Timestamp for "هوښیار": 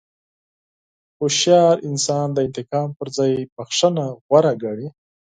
1.17-1.75